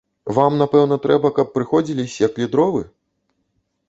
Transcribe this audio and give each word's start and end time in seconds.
Вам, 0.35 0.53
напэўна, 0.61 0.95
трэба, 1.03 1.29
каб 1.37 1.51
прыходзілі, 1.57 2.05
секлі 2.13 2.47
дровы? 2.57 2.81